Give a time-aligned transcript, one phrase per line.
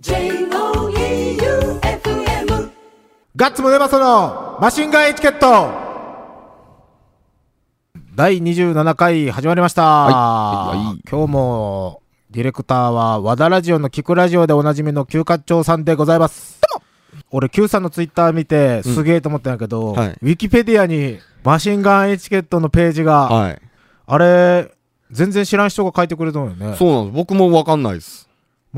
[0.00, 1.40] J-O-E-U-F-M
[3.34, 5.72] ガッツムネマソのマシンガンエチケット。
[8.14, 10.78] 第27回始まりました、はい。
[10.78, 11.00] はい。
[11.10, 16.60] 今日もディレクターは和田ラジオの聞くラジオでおなじみの旧課長さんでございます。
[17.32, 20.10] 俺 Q さんのツイッター見てすげえと思ったんやけど、はい。
[20.22, 23.60] ウィキペディアにマシンガンエチケットのページが、はい。
[24.06, 24.70] あれ
[25.10, 26.76] 全然知らん人が書いてくれたのよね。
[26.76, 27.16] そうなんです。
[27.16, 28.27] 僕もわかんないです。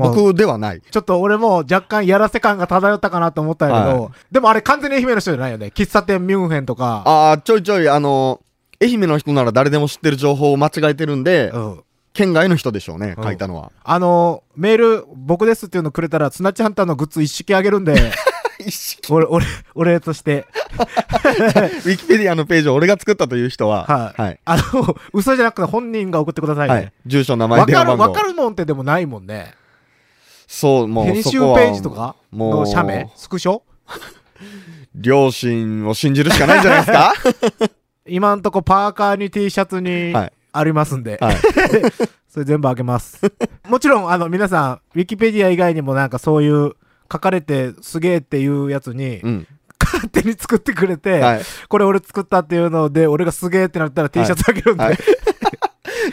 [0.01, 0.81] まあ僕ではない。
[0.81, 8.41] ちょっと俺も若干やらせ感が漂ったかなと思ったけど、はでもあれ完全に愛媛の人じゃないよね喫茶店ミュンヘンとかああ、ちょいちょい、あの、
[8.81, 13.71] 愛媛の人なら誰でも知ってる情報を間違えてるんで、うん県外の人でしょうね、うん書いたのは。
[13.85, 17.95] あのメール僕ですっていうのくれたらスナッチハンターのグッズ一式あげるんで。
[19.09, 20.45] 俺俺俺として
[20.77, 24.39] ウィキペディアのページを俺が作ったという人は、はいはい。
[24.45, 26.93] あの嘘じゃなくて本人が送ってくださいはいね。
[27.05, 28.03] 住所、名前、わ、かる電話番号。
[28.03, 29.55] わかるもんってでもないもんね
[30.53, 32.17] そう、もう編集ページとか？
[32.29, 32.49] もう。
[32.61, 33.09] の写メ？
[33.15, 33.61] スクショ？
[34.93, 37.13] 両親を信じるしかないんじゃないですか？
[38.05, 40.33] 今んとこパーカーに T シャツにはい。
[40.53, 41.37] ありますんで、はい。
[42.27, 43.21] それ全部あげます。
[43.69, 46.73] もちろん、あの、皆さん、ウィキペディア以外にもなんかそういう、
[47.09, 49.47] 書かれてすげえっていうやつに、うん。
[49.81, 51.41] 勝手に作ってくれて、はい。
[51.69, 54.97] これ俺作ったっていうので、俺がすげえってなったら T シャツあげるんで、はい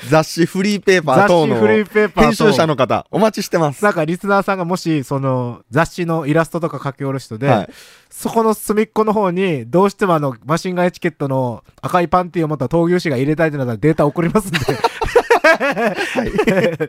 [0.09, 3.85] 雑誌、フリーペーパー雑等の誌フリーペーパーと編集者の方、お待ちしてます。
[3.85, 7.69] なんかリスナーさんがもし、その、雑誌のイラストとか書き下ろし人で、はい。
[8.11, 14.59] そこの隅っこの方に、どうしてもあの、マシンガンエチケットの赤いパンティを持った闘牛士が入れたいってなったらデータ送りますんで。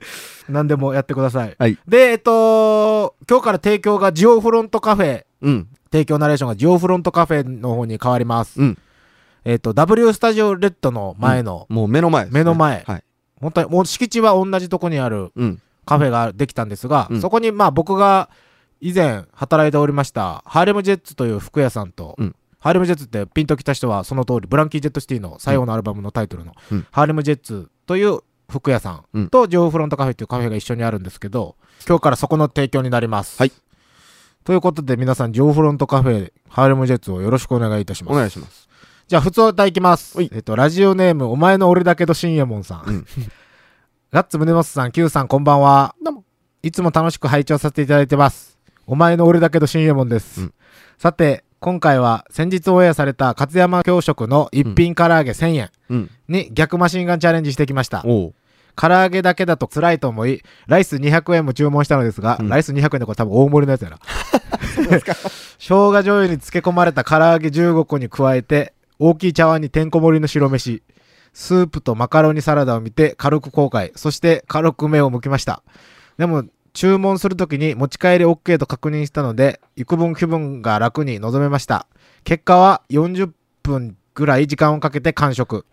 [0.49, 1.55] 何でもやってください。
[1.57, 1.77] はい。
[1.87, 5.67] で、えっと、今日から提供がジオフロントカフェ、うん。
[5.91, 8.61] 提供ナレーションがジオフロントカフェの方に変わります。
[8.61, 8.77] うん。
[9.49, 13.03] えっと、W スタジオレッドの前の、もう目の前ね目の前はい。
[13.41, 15.61] 本当に、もう敷地は同じとこにあるうん。
[15.85, 18.29] カフェができたんですが、うんそこにまあ僕が
[18.79, 28.19] 以前働いておりました、ハーレムジェッツという服屋さんと、うんハーレムジェッツってピンときた人はその通り、ブランキー・ジェット・シティの最後のアルバムのタイトルの、うんハーレムジェッツという
[28.51, 31.55] 服屋さんとジョーフロントカフェっていうカフェが一緒にあるんですけど、
[31.87, 33.39] 今日からそこの提供になります。
[33.39, 33.51] はい。
[34.43, 38.13] ということで皆さん、ジョーフロントカフェ、ハーレムジェッツをよろしくお願いいたします。
[38.13, 38.69] お願いします。
[39.09, 40.29] じゃあ、普通歌いきますはい。
[40.31, 42.83] えっと、ラジオネーム、お前の俺だけど深夜門さん。
[42.85, 43.05] うん
[44.13, 45.95] ガッツムネモスさん、Q さん、こんばんは。
[46.63, 48.59] いつも楽しく拝聴させていただいてます。
[48.85, 50.41] お前の俺だけど深夜門です。
[50.41, 50.53] うん
[50.99, 56.09] さて、今回は先日オンエアされた勝山教食の一品唐揚げ1000円うん。
[56.27, 58.03] に逆マシンガンチャレンジしてきました。
[58.75, 63.99] 唐揚げだけだと辛いと思い、ライス200円も注文したのですが、うんライス200円でこれ多分大盛りのやつやな。
[64.77, 64.99] 生
[65.57, 70.83] 姜醤油に漬け込まれた唐揚げ15個に加えて、大きい茶碗にてんこ盛りの白飯、
[71.31, 75.63] スープとマカロニサラダを見て軽く後悔、そして軽く目を向きました。
[76.17, 76.43] でも、
[76.73, 81.87] 注文するときに持ち帰り OK と確認したので、幾分気分が楽に臨めました。
[82.25, 83.31] 結果は40
[83.63, 85.65] 分ぐらい時間をかけて完食。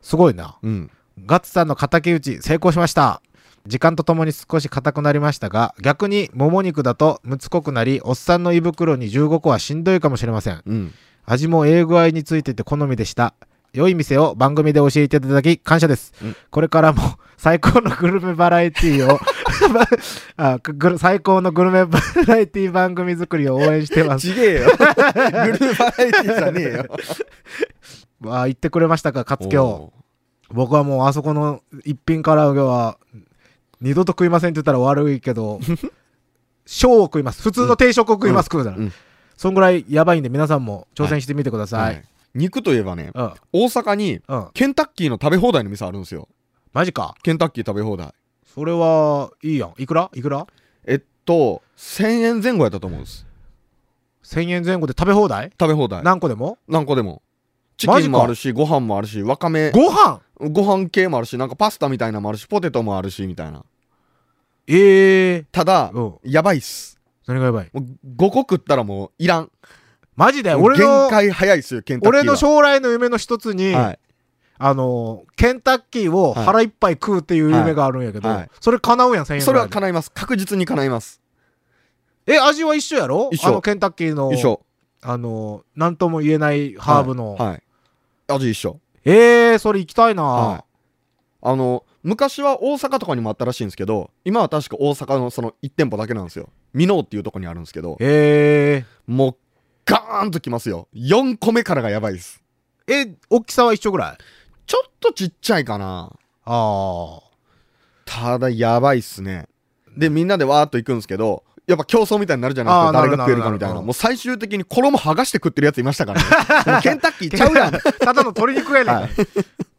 [0.00, 0.58] すごいな。
[0.60, 0.90] うん。
[1.24, 3.22] ガッツさんの敵討ち成功しました。
[3.66, 10.62] 時間とともに少し硬くなりましたが、逆にもも肉だとむつこくなり、おっさんの胃袋に15個はしんどいかもしれません。
[10.66, 10.94] うん。
[11.32, 13.34] 味もええ具合についてて好みでした。
[13.72, 16.12] 良い店を番組で教えていただき感謝です。
[16.22, 17.02] うんこれからも
[17.38, 19.18] 最高のグルメバラエティを
[20.36, 20.58] あ
[20.98, 24.28] 最高のグルメバラエティ番組作りを応援してます。
[24.28, 24.66] ちげえよ。
[24.76, 26.86] グルメバラエティじゃねえよ。
[28.20, 29.64] わあ言ってくれましたか、勝京。
[29.64, 29.92] お
[30.52, 32.98] 僕はもうあそこの一品唐揚げは
[33.80, 35.60] 二度と食いませんって言ったら悪いけど
[36.66, 38.92] 小を食います普通の定食を食います、食うなら、うん
[39.36, 42.04] そんぐらいやばいんで皆さんも挑戦してみてくだうさい、はい。
[42.34, 43.32] 肉といえばね、うん。
[43.52, 44.48] 大阪にうん。
[44.54, 46.28] ケンタッキーの食べ放題の店あるんですよ。
[46.72, 47.14] マジか。
[47.22, 48.12] ケンタッキー食べ放題。
[48.54, 49.74] それはいいやん。
[49.78, 50.10] いくら？
[50.14, 50.46] いくら？
[50.86, 53.26] えっと、1000円前後やったと思うんです。
[54.24, 56.02] 1000円前後で食べ放題、食べ放題。
[56.02, 56.58] 何個でも？
[56.68, 57.22] 何個でも。
[57.76, 60.20] チキンもあるし、ご飯もあるし、わかめ、ご飯？
[60.38, 63.64] ご飯系もあるし、なんかパスタみたいなのもあるし、ポテトもあるし、みたいな。
[64.68, 66.14] ええただ、うん。
[66.22, 67.00] やばいっす。
[67.32, 67.70] 何がやばい？
[67.72, 67.84] もう
[68.16, 69.50] 5個食ったらもういらん。
[70.16, 70.54] マジで？
[70.54, 72.22] 俺の限界早いっすよ、ケンタッキーは。
[72.22, 73.98] 俺の将来の夢の一つに、はい。
[74.58, 80.10] あのケンタッキーを腹いっぱい食うっていう夢があるんやけど、はいはいそれ叶うやん1000円それは叶います。
[80.12, 81.20] 確実に叶います。
[82.26, 83.30] え味は一緒やろ？
[83.32, 84.60] 一緒あのケンタッキーの一緒。
[85.00, 87.48] あのなんとも言えないハーブの、はい。
[87.48, 87.62] はい
[88.28, 88.80] 味一緒。
[89.04, 90.64] えー、それ行きたいな、はい。
[91.42, 96.48] あの、昔は大阪とかにもあったらしいんですけど、今は確か大阪のその1店舗だけなんですよ。
[96.72, 99.36] ミノーっていうとこにあるんですけど、えもう、
[99.84, 100.88] ガーンときますよ。
[100.94, 102.42] 4個目からがやばいです。
[102.86, 104.18] ー、え大きさは一緒ぐらい？
[104.66, 106.12] ちょっとちっちゃいかな。
[106.44, 107.22] ああ
[108.04, 109.46] ただ、やばいっすね。
[109.96, 113.00] で、みんなでわーっと行くんですけど、やっぱ競争みたいになるじゃないですか。
[113.00, 113.80] 誰が食えるかみたいな。
[113.80, 116.80] もう最終的に衣剥がして食ってるやついましたからね。
[116.82, 117.72] ケンタッキーちゃうやん。
[118.00, 118.94] ただの鶏肉やねん。
[118.94, 119.10] はい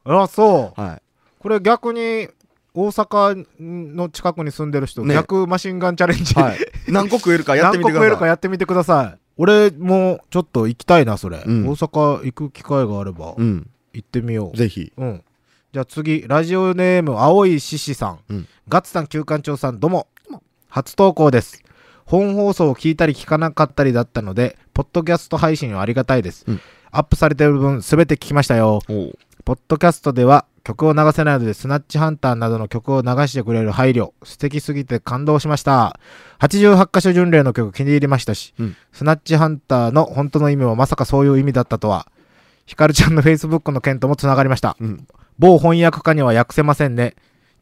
[0.05, 0.81] あ、そう。
[0.81, 1.01] はい。
[1.43, 2.29] これ逆に、
[2.73, 6.57] 大阪の近くに住んでる人、ね逆マシンガンチャレンジ、はい。
[6.87, 8.01] 何個食えるかやってみてください。
[8.01, 9.19] 何個食えるかやってみてください。
[9.35, 11.43] 俺もちょっと行きたいな、それ。
[11.45, 13.69] うん大阪行く機会があれば、うん。
[13.91, 14.57] 行ってみよう。
[14.57, 14.93] ぜひ。
[14.97, 15.23] うん。
[15.73, 18.19] じゃあ次、ラジオネーム、青い獅子さん。
[18.29, 20.07] うんガッツさん、旧館長さん、どうも。
[20.69, 21.61] 初投稿です。
[22.05, 26.45] 本放送を聞いたり聞かなかったりだったので、ポッドキャスト配信はありがたいです。
[26.47, 26.61] うん
[26.95, 28.79] アップされてる分、すべて聞きましたよ。
[29.45, 35.99] ポッドキャストでは曲を流せないので、スナッチハンターなどの曲を流してくれる配慮、素敵すぎて感動しました。
[36.39, 42.07] 88箇所巡礼の曲気に入りましたし、うんスナッチハンターの本当の意味もまさかそういう意味だったとは、
[42.65, 44.77] ヒカルちゃんの Facebook の件ともつながりました。
[44.79, 45.07] うん。
[45.37, 47.15] 某翻訳家には訳せませんね。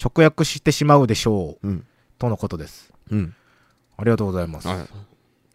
[0.03, 1.67] 直訳してしまうでしょう。
[1.67, 1.85] うん。
[2.19, 2.93] とのことです。
[3.09, 3.35] うん。
[3.97, 4.67] ありがとうございます。
[4.67, 4.77] はい。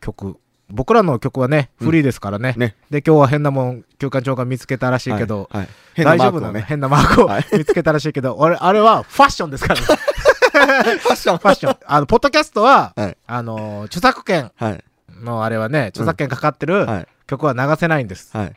[0.01, 0.39] 曲。
[0.69, 2.55] 僕らの曲はね、うんフリーですからね。
[2.57, 2.75] ね。
[2.91, 6.65] で、今日は変なもん、休館長が見つけたらしいけど、はい、はい大丈夫なね。
[6.67, 9.87] 変なマークをはい見つけたらしいけど、俺、あれはファッションですからね。
[9.87, 11.39] ファッション。
[11.39, 11.77] ファッション。
[11.87, 13.17] あの、ポッドキャストは、はい。
[13.27, 14.85] あのー、著作権はい。
[15.23, 17.09] のあれはね、著作権かかってるはい。
[17.27, 18.37] 曲は流せないんです。
[18.37, 18.57] はい。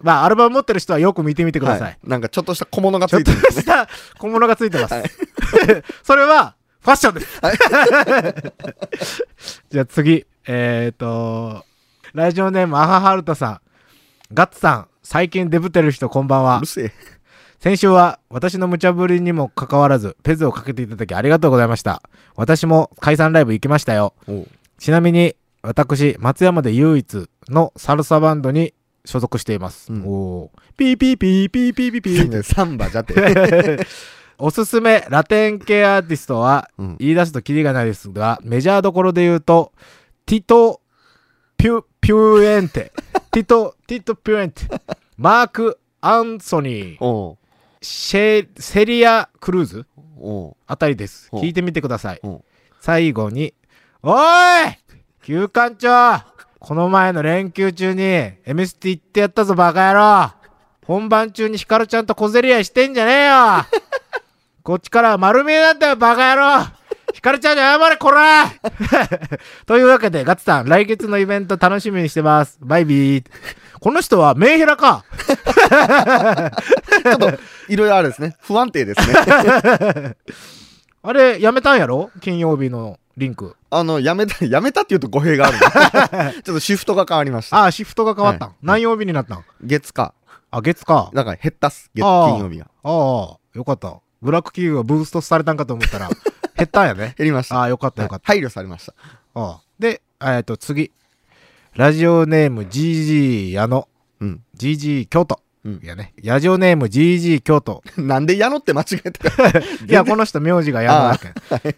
[0.00, 1.82] まあ、アルバム持ってる人はよく見てみてください。
[1.82, 1.98] はい。
[2.04, 3.62] なんかちょっとした小物がつちょっといてるんですね。
[3.62, 3.88] した
[4.18, 4.94] 小物がついてます。
[4.94, 5.04] はい
[6.02, 7.40] それは、ファッションです。
[9.70, 11.64] じゃあ次、えっ、ー、と、
[12.14, 13.60] ラジオネーム、アハハルトさん。
[14.32, 16.92] ガッツさん、最近デブってる人こんばんはうるせえ。
[17.58, 22.00] 先週は私の無茶ぶりにもかかわらず、ペズをかけていただきありがとうございました。
[22.36, 24.14] 私も解散ライブ行きましたよ。
[24.78, 28.72] ちなみに、私、松山で唯一のサルサバンドに
[29.04, 29.92] 所属しています。
[29.92, 33.84] うんおーピーピーピーピーピーピーピーねサンバじゃって。
[34.38, 39.72] おすすめラテン系アーティストはうん言い出すとキリがないですが、メジャーどころで言うと、
[40.26, 40.80] ティト・
[41.56, 42.92] ピュ、ピュエンテ、
[43.30, 44.64] ティト、ティト・ピュエンテ、
[45.16, 47.36] マーク・アンソニー、
[47.80, 49.86] シェ、セリア・クルーズ
[50.66, 51.28] あたりです。
[51.40, 52.20] 聞いてみてください。
[52.80, 53.54] 最後に、
[54.02, 54.78] おーい!
[55.22, 56.24] 休館長!
[56.58, 58.02] この前の連休中に
[58.46, 60.32] MST 行ってやったぞバカ野郎!
[60.86, 63.64] 本番中にヒカルちゃんと小競り合いしてんじゃねえよ!
[64.64, 66.66] こっちからは丸見えなんだよバカ野郎
[67.16, 68.52] ヒカルちゃんに謝れこら
[69.64, 73.24] というわけでガッツさん来月のイベント楽しみにしてますバイビー
[73.80, 75.02] この人はメンヘラか
[77.02, 77.30] ちょっと、
[77.68, 78.36] いろいろあるですね。
[78.42, 79.14] 不安定ですね。
[81.02, 82.10] あれやめたんやろ？
[82.20, 87.56] 金曜日のリンクあの、やめた、やめたっていうと語弊があるねちょっとシフトが変わりました。
[87.56, 89.44] ああシフトが変わったん、はい何曜日になったん？
[89.62, 90.12] 月か。
[90.50, 91.90] あ月かだから減ったっす。
[91.94, 92.66] 月、金曜日が。
[92.82, 94.00] ああ、よかった。
[94.20, 96.08] ブラック企業がブーストされたんかと思ったら、
[96.56, 97.14] 減ったんやね。
[97.18, 97.58] 減りました。
[97.58, 98.32] ああ、よかったよかった。
[98.32, 98.94] はい配慮されました。
[99.34, 100.90] ああで、えっと、次。
[101.74, 103.86] ラジオネーム GG 矢野。
[104.20, 104.42] うん。
[104.56, 105.40] GG 京都。
[105.64, 106.14] うんいやね。
[106.22, 107.82] ラジオネーム GG 京都。
[107.98, 109.30] なんで矢野って間違えた？
[109.30, 109.58] か。
[109.86, 111.34] いや、この人名字が矢野だけん。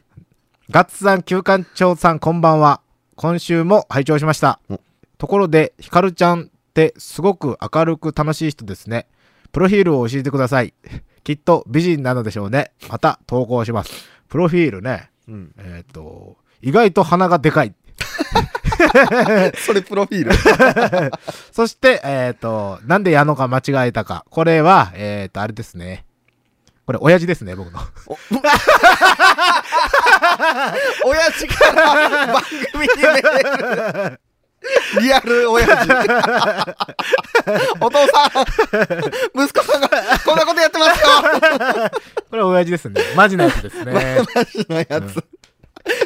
[0.71, 2.81] ガッツさん、旧館長さん、こんばんは。
[3.17, 4.79] 今週も拝聴しましたお。
[5.17, 9.09] ところで、ヒカルちゃんってすごく明るく楽しい人ですね。
[9.51, 10.75] プロフィールを教えてください。
[11.29, 12.73] きっと美人なのでしょうね。
[12.89, 13.93] また投稿します。
[14.31, 15.11] プロフィールね。
[15.29, 15.53] うん。
[15.59, 17.75] えっ、と、意外と鼻がでかい。
[19.63, 20.33] それプロフィール？
[21.53, 24.25] そして、えっ、と、なんで矢野が間違えたか。
[24.31, 26.07] これは、えっ、と、あれですね。
[26.87, 27.79] これ、親父ですね、僕の。
[31.05, 32.43] 親父から番
[32.73, 34.21] 組にメール。
[35.01, 35.73] リアル親父。
[37.81, 38.31] お父さん、
[39.35, 39.89] 息子さんが
[40.25, 41.09] こんなことやってますよ。
[42.31, 43.01] これ、親父ですね。
[43.17, 43.93] マジなやつですね。
[44.35, 45.25] マジなやつ。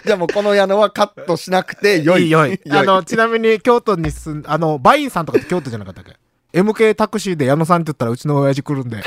[0.05, 2.31] じゃあもうこの矢野はカットしなくてよい。
[2.31, 2.61] よい。
[2.71, 6.17] あの、ちなみに京都に住ん、あの、バインさんとかって京都じゃなかったっけ
[6.59, 9.03] ?MK タクシーで矢野さんって言ったらうちの親父来るんで。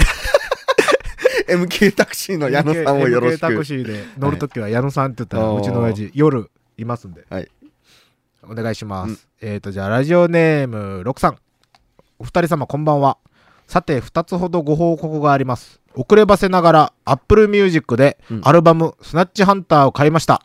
[1.48, 3.66] MK タクシーの矢野さんをよろし MK タクく。
[3.66, 7.26] シーで乗るときは矢野さんって言ったらはいうちの親父夜いますんで。
[7.30, 7.50] はい。
[8.50, 9.10] お願いします。
[9.10, 11.38] うんえっ、と、じゃあ、ラジオネーム6さん。
[12.18, 13.18] お二人様こんばんは。
[13.68, 15.82] さて、二つほどご報告があります。
[15.94, 20.42] 遅ればせながら、Apple Music でうんアルバム、スナッチハンターを買いました。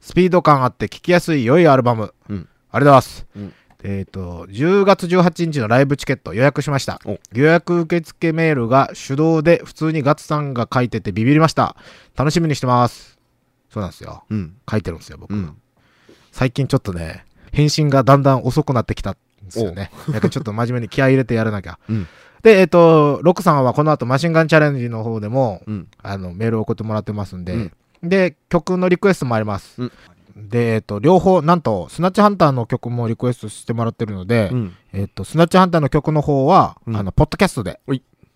[0.00, 2.14] スピード感あって聴きやすい良いアルバム。
[2.28, 3.26] うんありがとうございます。
[3.36, 3.54] うん
[3.86, 7.18] えっ、と、10月18日のライブチケット予約しましたお。
[7.34, 11.76] 予約受付メールが手動で普通にガッツさんが書いててビビりました。
[12.16, 13.18] 楽しみにしてます。
[13.68, 14.24] そうなんですよ。
[14.30, 14.56] うん。
[14.70, 15.34] 書いてるんですよ、僕。
[15.34, 15.54] うん。
[16.34, 19.14] 最近ちょっとね、返信がだんだん遅くなってきたん
[19.44, 19.92] ですよね。
[20.08, 21.78] だからちょっと真面目に気合い入れてやらなきゃ。
[21.88, 22.08] うん
[22.42, 25.88] で、えっ、と、ロックさんはこの後マシンガンチャレンジの方でも、うん。
[26.02, 27.72] あの、メールを送ってもらってますんで、うん
[28.02, 29.80] で、曲のリクエストもあります。
[29.80, 29.92] うん
[30.36, 34.76] で、えっと、両方、なんと、スナッチハンターの曲もリクエストしてもらってるので、うん。
[34.92, 37.80] えっと、スナッチハンターの曲の方は、うんあの、ポッドキャストで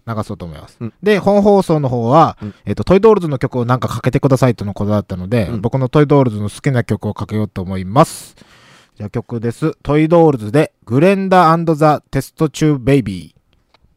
[0.08, 0.76] 流そうと思います。
[0.80, 8.36] うんで、本放送の方は、うんえっと、トイドールズの曲をなんかかけてくださいとのことだったので、うん僕のトイドールズの好きな曲をかけようと思います。
[8.96, 9.76] じゃあ曲です。
[9.82, 13.38] トイドールズで、グレンダザ・テストチュー・ベイビー。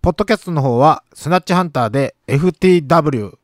[0.01, 3.40] ポッドキャストの方は、スナッチハンターで FTW。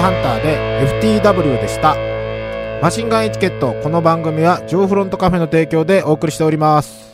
[0.00, 1.94] ハンターで FTW でした。
[2.80, 7.10] マシンガンエチケット、この番組はジョーフロントカフェの提供でお送りしております。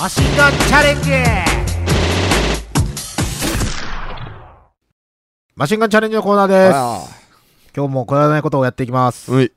[0.00, 1.10] マシンガンチャレンジ
[5.54, 6.74] マシンガンチャレンジのコーナーです。
[6.74, 6.98] あ
[7.76, 9.52] 今日もくだらないことをやっていきます。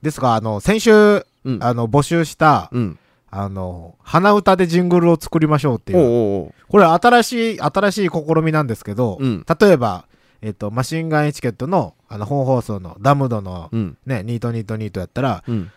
[0.00, 1.58] ですが、あの、先週、うん。
[1.60, 2.98] あの、募集した、うん。
[3.30, 10.06] あの、鼻歌でジングルを作りましょうっていうおうおうこれ新しい、新しい試みなんですけど、うん例えば、
[10.40, 13.98] えっ、と、マシンガンエチケットの、あの、本放送のダムドの、うん。
[14.06, 15.70] ね、ニートニートニートやったら、うん。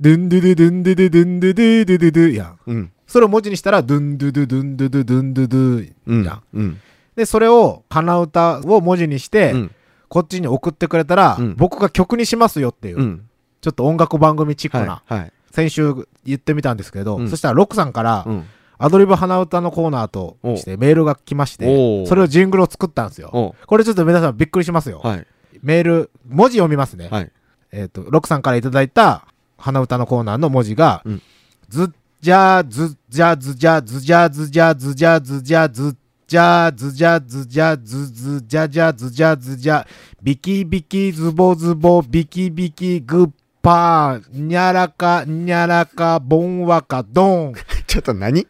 [0.00, 2.58] ドゥンドゥドゥドゥンドゥドゥドゥンドゥドゥドゥドゥドゥやん。
[2.66, 2.92] うん。
[3.06, 6.24] それを文字にしたら、ドゥンドゥドゥドゥンドゥドゥドゥンドゥドゥうん。
[6.24, 6.42] やん。
[6.52, 6.80] うん。
[7.16, 9.70] で、それを、鼻歌を文字にして、うん。
[10.08, 13.28] こっちに送ってくれたら、うん僕が曲にしますよっていう、うん。
[13.62, 15.18] ちょっと音楽番組チックな、はい。
[15.20, 15.32] はい。
[15.54, 15.94] 先週
[16.24, 18.44] 言ってみたんですけど、うんそしたらロックさんから、うん。
[18.76, 23.54] アドリブ鼻歌のコーナーとしてメールが来まして、それをジングルを作ったんですよ。
[23.66, 24.98] これちょっと皆さんびっくりしますよ。
[24.98, 25.26] はい。
[25.62, 27.08] メール、文字読みますね。
[27.08, 27.30] はい。
[27.70, 29.26] えっ、と、ロックさんからいただいた
[29.58, 31.22] 鼻歌のコーナーの文字が、うん
[31.68, 31.88] ずっ
[32.20, 35.96] じゃーずっじゃずじゃずじゃずじゃずじゃずじゃずっ
[36.26, 39.86] じゃずじゃずじゃずずじゃじゃずじゃずじゃ
[40.22, 43.30] ビキビキズボズボビキビキグッ
[43.64, 47.54] パーにゃらかにゃらかボンワカドン
[47.88, 48.46] ちょっと何？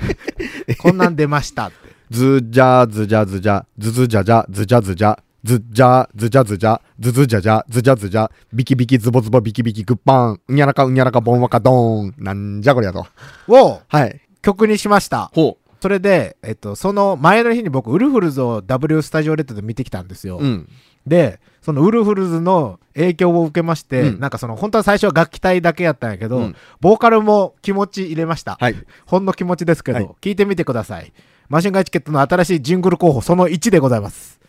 [0.80, 1.76] こんなん出ましたって。
[2.10, 12.14] ずじゃずじゃずじゃ、ずずじゃじゃ、ずじゃずじゃ、ずじゃずじゃずじゃ、ずずじゃじゃ、ずじゃずじゃ、ビキビキズボズボビキビキグッパン、うにゃらかうにゃらかボンワカドーン。
[12.16, 13.06] なんじゃこりゃと。
[13.48, 14.22] をはい。
[14.40, 15.30] 曲にしました。
[15.34, 20.38] ほそれで、えっと、その前の日に僕、ウルフルズを W スタジオレッドで見てきたんですよ。
[20.38, 20.42] う。
[20.42, 20.68] うん。
[21.10, 28.56] で、そのウルフルズの影響を受けまして、うんなんかその、本当は最初は楽器隊だけやったんやけど、うんボーカルも気持ち入れました。
[28.60, 28.76] はい。
[29.06, 31.12] ほんの気持ちですけど、はい聞いてみてください。
[31.48, 34.40] マシンガンエチケットの新しいジングル候補、その1でございます。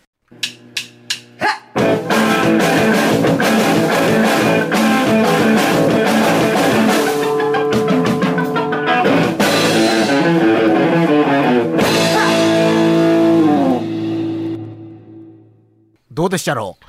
[16.22, 16.86] どうでしたろう？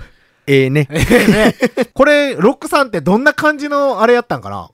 [0.46, 0.86] ええね。
[0.92, 1.54] ね、
[1.94, 4.68] これ、ロックさんってどんな感じのあれやったんかな？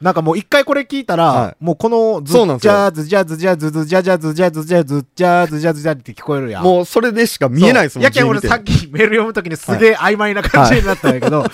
[0.00, 1.56] なんかもう一回これ聞いたら、はい。
[1.58, 2.72] もうこのズッそうなんですよ。
[2.72, 6.62] ジャーズジャーズジャーズズジャジャズジャズジャズジャズジャズジャって聞こえるやん。
[6.62, 8.04] もうそれでしか見えないですもんそう。
[8.04, 11.44] やけん俺さっきメール読むときにすげえ曖昧な感じになったんやけど、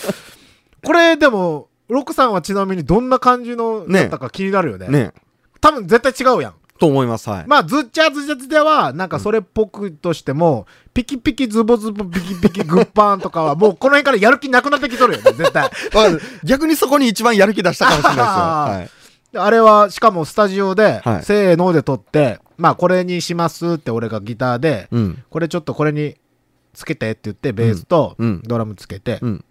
[0.85, 4.88] これでも、ロクさんはちなみにどんな感じのねだったか気になるよね。
[4.88, 5.12] ね。
[5.61, 6.54] 多分絶対違うやん。
[6.82, 7.30] と思います。
[7.30, 7.44] はい。
[7.46, 15.70] まあ、ずっちゃずちゃずでは、なんかそれっぽくとしても、ピキピキズボズボピキピキグッパーンとかは、もうこの辺からやる気なくなってきとるよね、絶対。
[15.94, 18.24] まあ逆にそこに一番やる気出したかもしれないですよ。
[18.26, 18.90] はい。
[19.32, 25.22] であれは、しかもスタジオで、はいせーので撮って、まあ、これにしますって俺がギターで、うん。
[25.30, 26.16] これちょっとこれに
[26.74, 29.44] つけてって言って、ベースとうんうんドラムつけて、うん。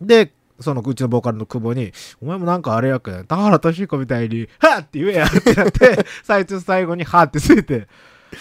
[0.00, 7.88] で、そのうちのボーカルの久保に、お前もなんかあれやけん、田原俊彦みたいに、はっって言えやってなって、 最初最後にはってついて、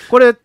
[0.09, 0.35] これ、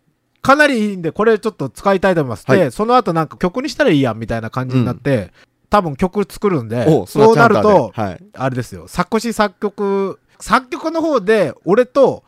[0.41, 2.45] かなりいいんで、これちょっと使いたいと思います。
[2.47, 5.31] はいで、その後なんか曲にしたらいいやんみたいな感じになって、
[5.69, 8.23] 多分曲作るんでお、そうなると、はい。
[8.33, 12.23] あれですよ、作詞作曲、作曲の方で、俺と、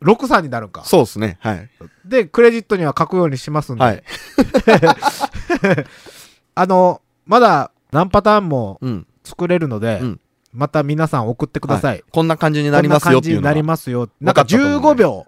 [0.00, 0.84] ロクさんになるんか。
[0.84, 1.36] そうですね。
[1.40, 1.68] はい。
[2.06, 4.02] で、クレジットには書くようにしますんで、はい。
[6.54, 9.06] あの、まだ何パターンもうん。
[9.22, 10.20] 作れるので、うん
[10.52, 12.02] また皆さん送ってください。
[12.10, 14.08] こんな感じになりますよっていうのがこんな感じになりますよ。
[14.20, 15.26] なんか分かったと思うんで15秒。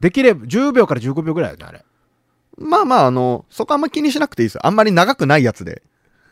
[0.00, 1.84] できれば、10秒から15秒ぐらいよね、あれ。
[2.58, 4.66] まあまあ、あの、そこあんま気にしなくていいですよ。
[4.66, 5.82] あんまり長くないやつで。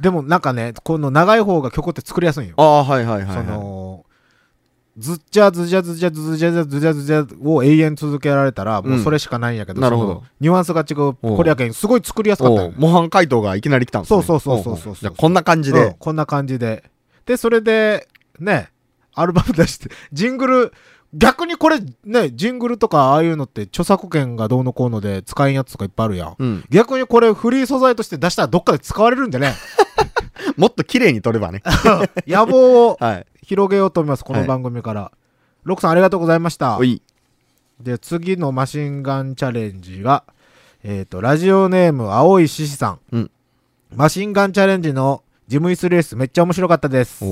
[0.00, 2.54] でもなんかね、この長い方が曲って作りやすいんよ。
[2.58, 3.36] ああ、はいはいはい、はい。
[3.36, 4.05] その、
[4.98, 11.14] ずっちゃずじゃずじゃずじゃずじゃずじゃを永遠続けられたら、もうそれしかないんやけど、なるほどニュアンスが違う。
[11.14, 14.22] これやけん、すごい作りやすかったよね、模範解答がいきなり来たんですね。
[14.22, 15.84] そうそうそうそうそうこんな感じで。
[15.84, 16.84] うんこんな感じで。
[17.26, 18.70] で、それで、ね、
[19.14, 20.72] アルバム出して、ジングル、
[21.12, 26.36] 逆にこれ、ね、ジングルとかああいうのって著作権がどうのこうので使えんやつとかいっぱいあるやん。
[26.38, 26.64] うん。
[26.70, 29.54] 逆にこれフリー素材として出したらどっかで使われるんでね、
[30.56, 31.62] もっと綺麗に撮ればね。
[32.26, 33.26] 野望を はい。
[33.46, 35.12] 広げようと思います、この番組から。
[35.62, 36.78] ロックさんありがとうございました。
[37.80, 40.24] で、次のマシンガンチャレンジが、
[40.82, 42.98] えっ、と、ラジオネーム、青い獅子さん。
[43.12, 43.30] うん
[43.94, 47.24] マシンガンチャレンジのジムイスレースめっちゃ面白かったです。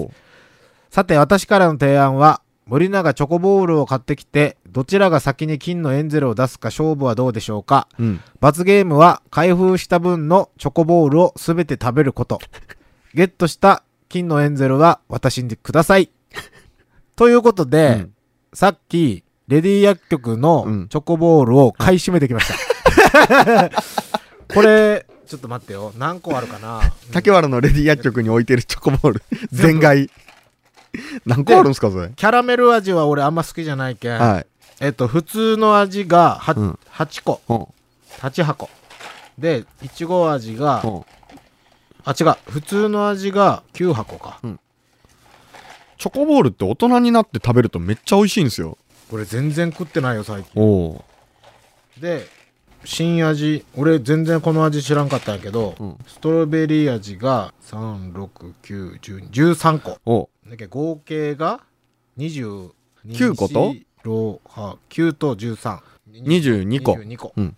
[0.88, 8.20] さて、私からの提案は、森永チョコボールを買ってきて、どちらが先に金のエンゼルを出すか勝負はどうでしょうかうん。
[8.38, 12.38] 罰ゲームは、開封した分のチョコボールをすべて食べること。
[13.14, 13.83] ゲットした
[14.14, 16.09] 金のエンゼルは私にください。
[17.16, 18.11] ということで、うん
[18.53, 23.70] さっき、レディ薬局のうんチョコボールを買い占めてきました。
[24.55, 25.92] これ、ちょっと待ってよ。
[25.98, 26.81] 何個あるかな？
[27.12, 29.22] 竹原のレディ薬局に置いてるチョコボール。
[29.50, 30.11] 全買い。
[31.27, 32.11] 何個あるんですか、それ？
[32.14, 34.20] キャラメル味は俺あんま好きじゃないけん。
[34.20, 34.46] はい。
[34.79, 37.40] えっと、普通の味が 8,、うん8個。
[37.48, 37.66] うん
[38.20, 38.70] 8箱。
[39.37, 41.05] で、いちご味が、うん
[42.05, 42.35] あ、違う。
[42.51, 44.40] 普通の味が9箱か。
[45.99, 48.77] チョコボールって大人になって食べるとめっちゃ美味しいんですよ。
[49.11, 51.01] これ全然食ってないよ、最近。
[52.01, 52.27] で、
[52.85, 53.64] 新味。
[53.77, 59.99] 俺全然この味知らんかったんやけど、うんストロベリー味が3、6、9、10、13個。
[60.05, 61.61] おだ合計が
[62.19, 62.71] 20
[63.07, 65.79] 9個と？6 9と13。
[66.12, 66.93] 22個。
[66.93, 67.33] 22個。
[67.37, 67.57] うん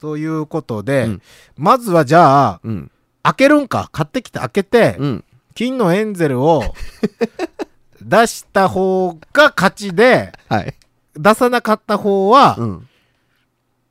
[0.00, 1.22] ということで、うん
[1.56, 2.90] まずはじゃあ、うん。
[3.22, 3.88] 開けるんか？
[3.92, 5.24] 買ってきて開けて、うん。
[5.54, 6.74] 金のエンゼルを
[8.00, 10.74] 出した方が勝ちで、はい。
[11.14, 12.88] 出さなかった方はうん。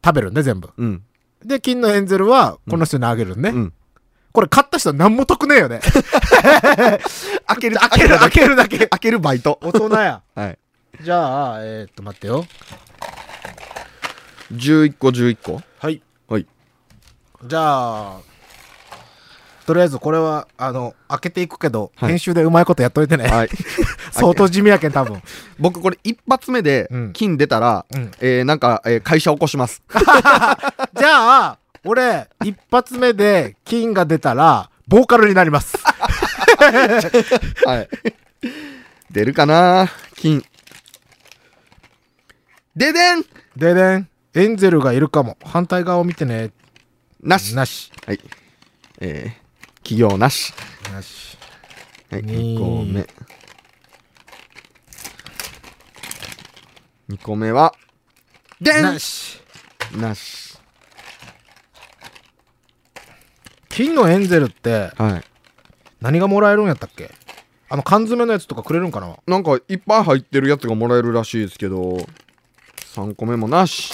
[0.04, 0.70] 食べるんね、全部。
[0.76, 1.04] うん。
[1.46, 3.50] で、金のエンゼルはこの人にあげるんね。
[3.50, 3.74] うん。
[4.32, 5.82] これ買った人何も得ねえよね。
[7.48, 8.88] 開ける、開ける、開けるだけ。
[8.88, 9.60] 開けるバイト。
[9.62, 10.22] 大人や。
[10.36, 10.58] はい。
[11.02, 12.46] じゃあ、えー、っと、待ってよ。
[14.54, 15.62] 11個、11個？
[15.80, 16.02] はい。
[16.28, 16.46] はい。
[17.46, 18.20] じゃあ、
[19.66, 23.28] とりあえずこれは、あの、開けていくけど、はい編集でうまいことやっといてね。
[23.28, 23.50] はい。
[24.12, 25.22] 相当地味やけん、多分。
[25.60, 29.82] 僕これ一発目でうん金出たら、うんえー、なんか、えー会社起こします。
[30.98, 35.78] じゃあ、俺、一発目で金が出たら、ボーカルになります。
[37.66, 37.90] はい。
[39.12, 39.88] 出るかな？
[40.16, 40.44] 金。
[42.76, 43.24] ででん
[43.56, 45.38] ででん、エンゼルがいるかも。
[45.44, 46.52] 反対側を見てね。
[47.22, 47.56] なし。
[47.56, 47.92] なし。
[48.06, 48.20] はい。
[49.00, 49.41] えー、
[49.92, 50.54] 企業なし。
[50.94, 51.38] なし。
[52.10, 53.06] はい、に2個目。
[57.10, 57.74] 2個目は、
[58.62, 59.42] でんなし。
[59.98, 60.58] なし。
[63.68, 65.24] 金のエンゼルって、はい。
[66.00, 67.12] 何がもらえるんやったっけ？
[67.68, 69.18] あの、缶詰のやつとかくれるんかな？
[69.28, 71.98] なんかいっぱい入ってるやつがもらえるらしいですけど、
[72.96, 73.94] 3個目もなし。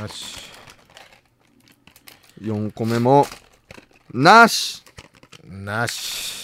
[0.00, 0.40] なし。
[2.40, 3.26] 4個目も、
[4.12, 4.82] なし。
[5.44, 6.42] なし。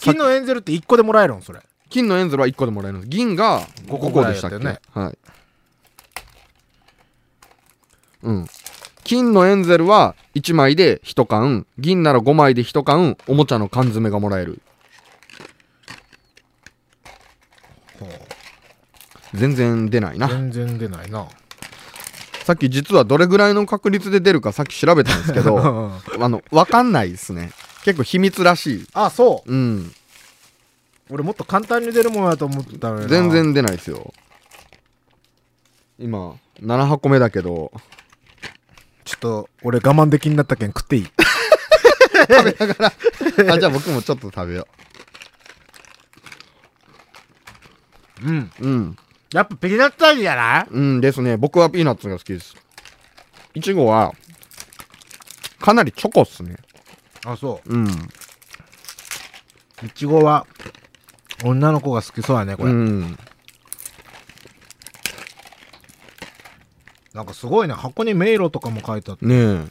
[0.00, 1.42] 金のエンゼルって1個でもらえるん？
[1.42, 1.60] それ。
[1.90, 3.10] 金のエンゼルは1個でもらえるんです。
[3.10, 4.58] 銀が5五個個でしたっけ？
[4.58, 5.18] ねはい。
[8.22, 8.46] うん。
[9.04, 14.60] 金のエンゼルは1枚で1缶、銀なら5枚で1缶、おもちゃの缶詰がもらえる。
[19.34, 20.28] 全然出ないな。
[20.28, 21.26] 全然出ないな。
[22.48, 25.58] さっき実はどれぐらいの確率で出るかさっき調べたんですけど、
[26.18, 27.52] あの、わかんないですね。
[27.84, 28.86] 結構秘密らしい。
[28.94, 29.52] あ、そう。
[29.52, 29.94] うん。
[31.10, 33.08] 俺もっと簡単に出るものだと思ってたのにな。
[33.08, 33.30] 全。
[33.30, 34.14] 然出ないですよ。
[35.98, 37.70] 今、7箱目だけど、
[39.04, 41.06] ちょっと、俺我慢できになったけん食っていい？
[43.50, 44.66] あ、じゃあ僕もちょっと食べよ
[48.24, 48.50] うん。
[48.58, 48.66] う。
[48.66, 48.96] うん。
[49.32, 50.66] やっぱピーナッツ味じゃない？
[50.70, 51.36] うんですね。
[51.36, 52.54] 僕はピーナッツが好きです。
[53.54, 54.14] いちごは、
[55.60, 56.56] かなりチョコっすね。
[57.26, 57.86] あ、そうん。
[57.86, 57.90] う。
[59.86, 60.46] いちごは、
[61.44, 62.70] 女の子が好きそうやね、これ。
[62.70, 63.18] うん。
[67.12, 67.74] なんかすごいね。
[67.74, 69.26] 箱に迷路とかも書いてあって。
[69.26, 69.64] ねえ。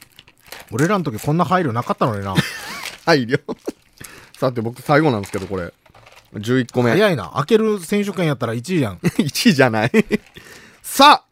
[0.70, 2.34] 俺らの時こんな配慮なかったのにな。
[3.06, 3.40] 配慮？
[4.38, 5.72] さて僕最後なんですけど、これ。
[6.34, 6.90] 11個目。
[6.90, 7.30] 早いな。
[7.36, 8.96] 開ける選手権やったら1位やん。
[9.18, 9.90] 1位じゃない。
[10.82, 11.28] さあ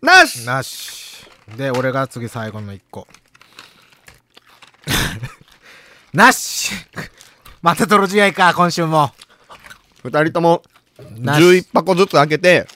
[0.00, 1.26] なしなし。
[1.56, 3.06] で、俺が次最後の1個。
[6.12, 6.72] なし
[7.62, 9.12] また泥試合か、今週も。
[10.02, 10.62] 二人とも
[11.18, 12.66] なし11箱ずつ開けて、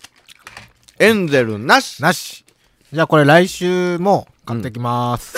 [0.99, 2.45] エンゼルなしなし。
[2.93, 5.35] じゃあこれ来週も買ってきます。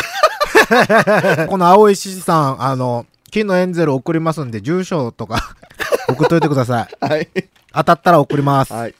[1.48, 5.54] この青い獅子さん、あの、金のエンゼル送りますんで、住所とか
[6.08, 7.04] 送っといてください。
[7.04, 7.28] はい。
[7.70, 8.72] 当たったら送ります。
[8.72, 8.94] はい。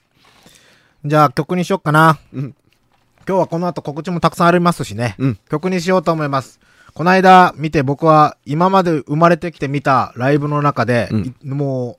[1.07, 2.19] じゃあ曲にしよっかな。
[2.35, 2.55] うん
[3.29, 5.17] 今日はこの後告知もたくさんありますしね。
[5.19, 6.61] うん曲にしようと思います。
[6.93, 11.99] この間見て僕は今まで生まれてきて見たライブの中で、うんいも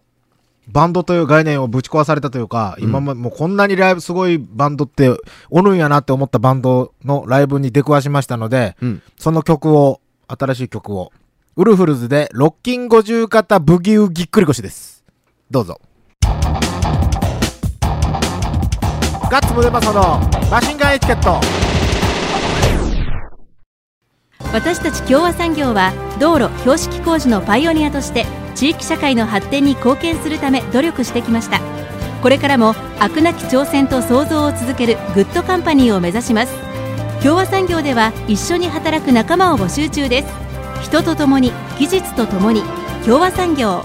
[0.69, 5.09] う、バンドという概念をぶち壊されたというか、うん今までもうこんなにライブすごいバンドって
[5.49, 9.01] おるんやなって思ったバンドのライブに出くわしましたので、うん。
[9.17, 11.11] その曲を、新しい曲を、
[11.57, 15.03] ウルフルズでロッキン50型ブギウぎっくり腰です。
[15.49, 15.81] どうぞ。
[19.31, 20.19] ガッツムデパソの
[20.51, 21.41] マシンガンエチケット。
[24.53, 31.59] 私たち共和産業は道路標識工事のパイオニアとして地域社会の発展に貢献するため努力してきました
[32.21, 36.53] これからも飽くなき挑戦と創造を続けるグッドカンパニーを目指します
[37.21, 40.46] 共和産業では一緒に働く仲間を募集中です
[40.81, 42.61] 人とともに技術とともに
[43.05, 43.83] 共和産業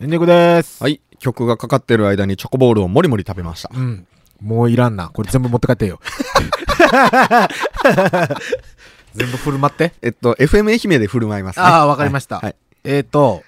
[0.00, 0.82] エンディングです。
[0.82, 1.00] はい。
[1.18, 3.70] 曲がかかってる間にチョコボールをもりもり食べました。
[3.72, 4.06] うん。
[4.42, 5.08] もういらんな。
[5.08, 6.00] これ全部持って帰ってよ。
[9.14, 9.94] 全部振る舞って。
[10.02, 11.64] えっと、FM 愛媛で振る舞いますね。
[11.64, 12.40] ああ、わかりました。
[12.40, 12.56] はい。
[12.82, 13.42] えっ、ー、と、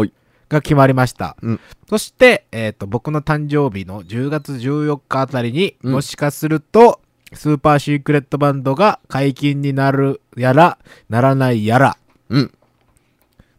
[0.49, 1.35] が決まりました。
[1.41, 7.01] うんそして、えっ、と、僕の誕生日の10月14日あたりに、うんもしかすると、
[7.33, 10.77] スーパーシークレットバンドが解禁になるやら、
[11.09, 11.97] ならないやら。
[12.29, 12.51] うん。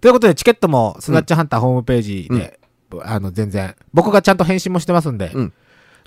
[0.00, 2.58] ということで、チケットもスナッチハンターホームページで
[3.02, 3.76] あの、全然。
[3.92, 5.52] 僕がちゃんと返信もしてますんで、うん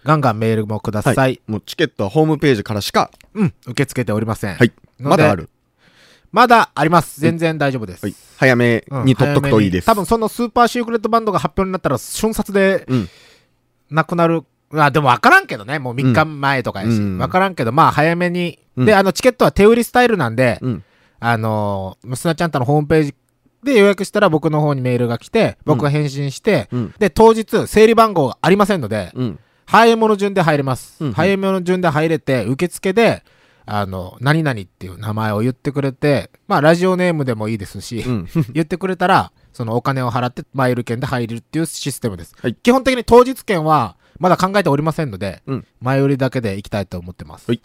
[0.03, 1.15] ガンガンメールもください。
[1.15, 1.41] はい。
[1.45, 4.55] もうチケットはホームページからしか、うん、受け付けておりません。
[4.55, 4.71] はい。
[4.97, 5.47] まだある。
[6.31, 7.21] まだあります。
[7.21, 8.03] 全然大丈夫です。
[8.03, 8.15] はい。
[8.37, 9.85] 早めうんに取っとくといいです。
[9.85, 13.09] 多分そのスーパーシークレットバンドが発表になったら瞬殺でうん。
[13.91, 14.43] なくなる。
[14.73, 15.79] あ、でも分からんけどね。
[15.79, 16.97] もう3日前とかやし。
[16.97, 18.59] うん分からんけど、まあ早めに。
[18.77, 20.83] うんで、あの、チケットは手売りスタイルなんで、うん。
[21.19, 23.15] あのー、むすなちゃんとのホームページ
[23.63, 26.93] で予約したら僕の方にメールが来て、僕が返信して、うん。
[26.97, 29.39] で、当日、整理番号がありませんので、うん。
[29.65, 31.11] 早いもの順で入れます。
[31.13, 33.23] 早いもの順で入れて、受付で、
[33.65, 38.27] あの、何々っていう名前を言ってくれて、まあ、ラジオネームでもいいですし、うん。
[38.53, 42.35] 言ってくれたら、そのお金を払ってマイル券で入れるっていうシステムです。
[42.41, 47.49] はい基本的に当日券はまだ考えておりませんので、うん前売りだけで行きたいと思ってます。
[47.49, 47.61] はい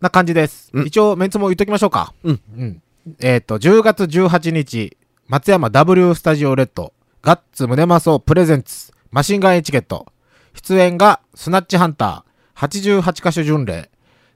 [0.00, 0.70] な感じです。
[0.72, 2.14] うん一応、メンツも言っときましょうか。
[2.24, 2.82] うん。
[3.20, 4.96] えっ、と、10月18日、
[5.28, 6.92] 松山 W スタジオレッド、
[7.22, 10.06] ガッツムネマソプレゼンツ、マシンガンエチケット。
[10.54, 13.90] 出演が、スナッチハンター、88カ所巡礼、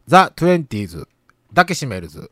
[0.06, 1.08] ザ・トゥエンティーズ、
[1.52, 2.30] ダケシメルズ、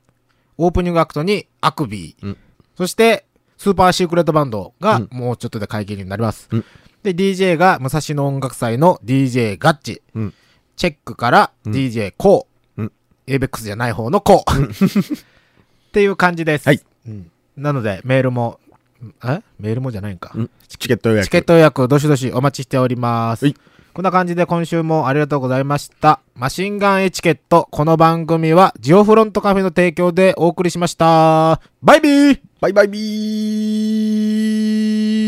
[0.56, 2.36] オープニングアクトにアクビー、うん
[2.76, 3.26] そして、
[3.58, 6.48] スーパーシークレットバンドがうんもうちょっとで解禁になります。
[6.50, 6.64] うん
[7.06, 10.02] で、DJ が武蔵野音楽祭の DJ ガッチ。
[10.14, 10.34] うん
[10.76, 12.82] チェックからうん DJ コー。
[12.82, 12.92] うん
[13.26, 15.24] ABEX じゃない方のコー。
[15.24, 15.24] っ
[15.92, 16.66] ていう感じです。
[16.68, 18.60] はいうんなので、メールも、
[19.24, 19.40] え？
[19.58, 20.32] メールもじゃないんか。
[20.34, 21.24] うんチケット予約。
[21.24, 23.44] チケット予約、どしどしお待ちしております。
[23.46, 23.56] はい
[23.94, 26.20] こんな感じで今週もありがとうございました。
[26.34, 27.66] マシンガンエチケット。
[27.70, 31.62] この番組はジオフロントカフェの提供でお送りしました。
[31.80, 35.25] バイビーバイバイビー